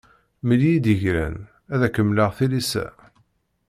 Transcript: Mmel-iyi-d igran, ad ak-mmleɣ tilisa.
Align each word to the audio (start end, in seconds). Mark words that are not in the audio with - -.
Mmel-iyi-d 0.41 0.85
igran, 0.93 1.37
ad 1.73 1.81
ak-mmleɣ 1.87 2.29
tilisa. 2.37 2.87